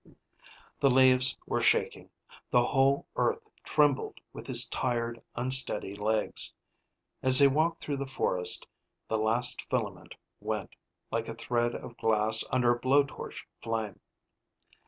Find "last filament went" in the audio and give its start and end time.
9.19-10.71